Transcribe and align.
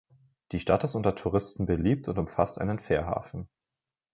Die 0.51 0.57
Stadt 0.59 0.83
ist 0.83 0.95
unter 0.95 1.13
Touristen 1.13 1.67
beliebt 1.67 2.07
und 2.07 2.17
umfasst 2.17 2.59
einen 2.59 2.79
Fährhafen. 2.79 3.47